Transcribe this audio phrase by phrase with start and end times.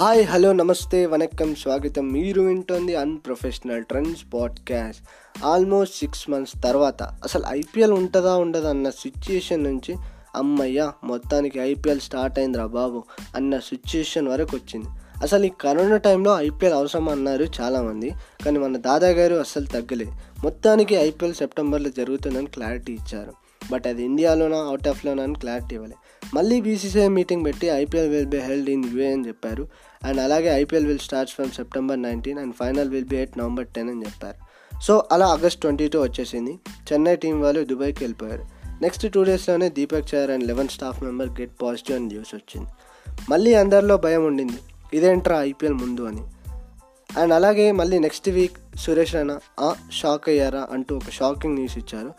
[0.00, 2.08] Hi hello నమస్తే వనక్కం స్వాగతం.
[2.08, 5.02] మీరు వింటోంది unprofessional trends podcast
[5.44, 9.96] almost six months తర్వాత అసలు ఐపీఎల్ ఉంటుందా ఉండదా అన్న సిచ్యుయేషన్ నుంచి
[10.34, 13.04] అమ్మయ్య మొత్తానికి ఐపీఎల్ స్టార్ట్ అయిందిరా బాబు
[13.36, 14.86] అన్న సిచ్యుయేషన్ వరకు వచ్చింది.
[15.22, 18.10] అసలు ఈ కరోనా టైంలో ఐపీఎల్ అవసరం అన్నారు చాలామంది
[18.44, 20.12] కానీ మన దాదా గారు అస్సలు తగ్గలేదు.
[20.44, 23.45] మొత్తానికి ఐపీఎల్ సెప్టెంబర్లో జరుగుతుందని క్లారిటీ ఇచ్చారు.
[23.70, 25.94] బట్ అది ఇండియాలోనా అవుట్ ఆఫ్లోనా అని క్లారిటీ ఇవ్వలే.
[26.34, 29.68] మళ్ళీ బీసీసీఐ మీటింగ్ పెట్టి IPL will be held in UAE అని చెప్పారు.
[30.04, 33.90] అండ్ అలాగే IPL will starts from September nineteen and final will be eight November ten
[33.90, 34.46] అని చెప్పారు.
[34.80, 36.58] సో అలా ఆగస్ట్ ట్వంటీ టూ వచ్చేసింది.
[36.92, 38.44] చెన్నై టీం వాళ్ళు దుబాయ్కి వెళ్ళిపోయారు.
[38.82, 42.68] నెక్స్ట్ టూ డేస్లోనే Deepak Chahar and eleven staff member get positive అని న్యూస్ వచ్చింది.
[43.30, 44.58] మళ్ళీ అందరిలో భయం ఉండింది.
[44.94, 46.22] ఇదేంట్రా ఐపీఎల్ ముందు అని.
[47.18, 49.40] అండ్ అలాగే మళ్ళీ next week Suresh Raina
[49.92, 52.14] shock అయ్యారా అంటూ ఒక షాకింగ్ న్యూస్ ఇచ్చారు.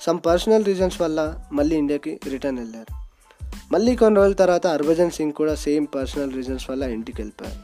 [0.00, 3.06] సమ్ పర్సనల్ రీజన్స్ వల్ల మళ్ళీ ఇండియాకి రిటర్న్ వెళ్ళారు.
[3.72, 7.60] మళ్ళీ కొన్ని రోజుల తర్వాత హర్భజన్ సింగ్ కూడా సేమ్ పర్సనల్ రీజన్స్ వల్ల ఇంటికి వెళ్ళిపోయారు.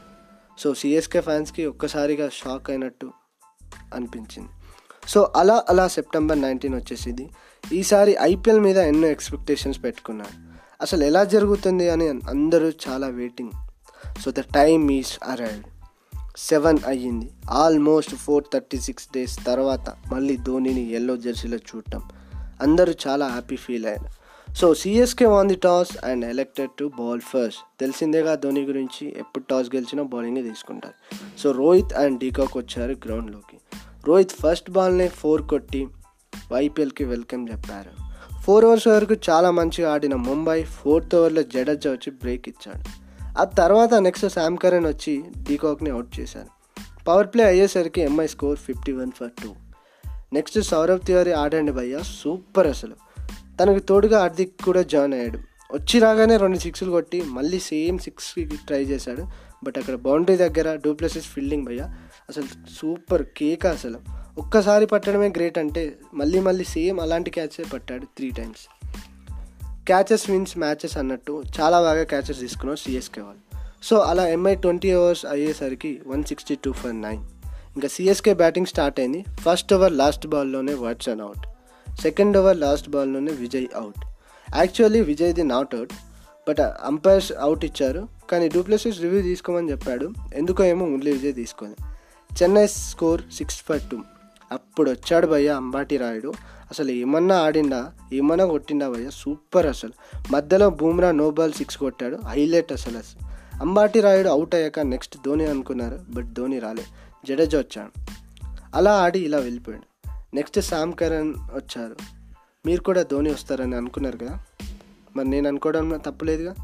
[0.59, 3.11] సో సిఎస్కే ఫ్యాన్స్కి ఒక్కసారిగా షాక్ అయినట్టు
[3.93, 4.49] అనిపించింది.
[5.07, 7.29] సో అలా అలా సెప్టెంబర్ నైన్టీన్ వచ్చేసింది.
[7.73, 10.53] ఈసారి ఐపీఎల్ మీద ఎన్నో ఎక్స్పెక్టేషన్స్ పెట్టుకున్నారు.
[10.81, 13.51] అసలు ఎలా జరుగుతుంది అని అందరూ చాలా waiting
[14.21, 15.65] so the time is arrived
[16.37, 17.31] seven అయ్యింది.
[17.49, 22.09] Almost four thirty six days తర్వాత మళ్ళీ ధోనిని ఎల్లో జెర్సీలో చూడటం.
[22.63, 27.79] అందరూ చాలా హ్యాపీ ఫీల్ అయ్యారు so CSK won the toss and elected to bowl first
[27.79, 31.15] తెలిసిందేగా Dhoni గురించి ఎప్పుడు టాస్ గెలిచినా బౌలింగ్ తీసుకుంటారు.
[31.39, 33.57] సో రోహిత్ అండ్ డీకాక్ వచ్చారు గ్రౌండ్లోకి
[34.07, 35.87] రోహిత్ ఫస్ట్ బాల్ని ఫోర్ కొట్టి
[36.55, 37.91] ఐపీఎల్కి వెల్కమ్ చెప్పారు.
[38.41, 43.03] ఫోర్ ఓవర్స్ వరకు చాలా మంచిగా ఆడిన ముంబై ఫోర్త్ ఓవర్లో జడేజా వచ్చి బ్రేక్ ఇచ్చాడు.
[43.39, 46.47] ఆ తర్వాత నెక్స్ట్ శామ్ కరణ్ వచ్చి డీకాక్ని అవుట్ చేశారు.
[47.07, 49.49] పవర్ ప్లే అయ్యేసరికి MI score fifty one for two
[50.33, 51.99] next Saurabh Tiwary ఆడండి భయ్య.
[52.21, 52.95] సూపర్ అసలు.
[53.59, 55.37] తనకు తోడుగా హార్దిక్ కూడా జాయిన్ అయ్యాడు.
[55.71, 59.27] వచ్చి రాగానే రెండు సిక్స్లు కొట్టి మళ్ళీ సేమ్ సిక్స్కి ట్రై చేశాడు.
[59.63, 61.81] బట్ అక్కడ బౌండరీ దగ్గర డూప్లెసెస్ ఫీల్డింగ్ భయ్య.
[62.29, 62.43] అసలు
[62.81, 63.99] సూపర్ కేక్ అసలు.
[64.37, 68.89] ఒక్కసారి పట్టడమే గ్రేట్ అంటే మళ్ళీ మళ్ళీ సేమ్ అలాంటి క్యాచే పట్టాడు three times
[69.85, 73.57] catches wins matches అన్నట్టు చాలా బాగా క్యాచెస్ తీసుకున్నారు సిఎస్కే వాళ్ళు.
[73.83, 77.23] సో అలా ఎంఐ ట్వంటీ అవర్స్ అయ్యేసరికి one sixty two for nine
[77.75, 79.25] ఇంకా సిఎస్కే బ్యాటింగ్ స్టార్ట్ అయింది.
[79.41, 81.47] First over last బాల్లోనే Watson out
[82.01, 84.05] second over last బాల్లోనే Vijay out
[84.55, 85.93] actually విజయ్ది not out
[86.49, 88.07] but umpires out ఇచ్చారు.
[88.31, 90.13] కానీ డూప్లెసిస్ రివ్యూ తీసుకోమని చెప్పాడు.
[90.33, 91.75] ఎందుకో ఏమో ఓన్లీ విజయ్ తీసుకొని.
[92.43, 93.97] Chennai score six for two
[94.51, 96.33] అప్పుడు వచ్చాడు భయ్య అంబాటి రాయుడు.
[96.71, 99.09] అసలు ఏమన్నా ఆడిండా ఏమన్నా కొట్టిండా భయ్య?
[99.09, 99.91] సూపర్ అసలు.
[100.31, 102.19] మధ్యలో బూమ్రా నో బాల్ సిక్స్ కొట్టాడు.
[102.25, 102.97] హైలైట్ అసలు.
[102.97, 103.33] అసలు.
[103.61, 106.83] అంబాటి రాయుడు అవుట్ అయ్యాక నెక్స్ట్ ధోని అనుకున్నారు బట్ ధోని రాలే.
[107.27, 107.91] జడేజా వచ్చాడు.
[108.75, 110.09] అలా ఆడి ఇలా వెళ్ళిపోయాడు.
[110.35, 111.95] నెక్స్ట్ శామ్ కరణ్ వచ్చారు.
[112.65, 114.39] మీరు కూడా ధోని వస్తారని అనుకున్నారు కదా?
[115.15, 116.55] మరి నేను అనుకోవడం తప్పులేదుగా?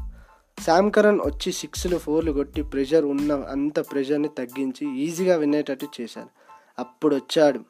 [0.62, 6.28] శామ్ కరణ్ వచ్చి సిక్స్లు ఫోర్లు కొట్టి ప్రెషర్ ఉన్న అంత ప్రెషర్ని తగ్గించి ఈజీగా వినేటట్టు చేశారు.
[6.78, 7.60] అప్పుడు వచ్చాడు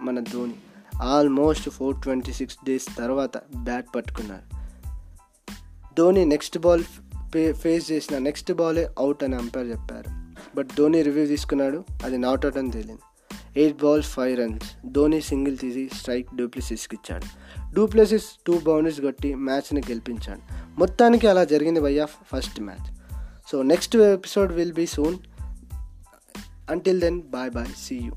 [0.00, 0.54] మన Dhoni.
[1.02, 4.56] Almost four twenty six days తర్వాత బ్యాట్ పట్టుకున్నారు
[5.98, 6.84] ధోని నెక్స్ట్ బాల్
[7.52, 10.25] ఫేస్ చేసిన నెక్స్ట్ బాలే అవుట్ అని అంపైర్ చెప్పారు.
[10.54, 13.00] బట్ ధోని రివ్యూ తీసుకున్నాడు అది నాట్ అవుట్ అని తేలింది.
[13.56, 14.72] Eight balls five runs.
[14.86, 17.24] Dhoni single తీసి స్ట్రైక్ డూప్లెసిస్కి ఇచ్చాడు.
[17.74, 20.40] డూప్లెసిస్ టూ బౌండరీస్ కొట్టి మ్యాచ్ని గెలిపించాడు.
[20.78, 22.94] మొత్తానికి అలా జరిగింది భయ్యా first match.
[23.52, 25.16] So next episode will be soon.
[26.70, 28.12] Until then bye bye see you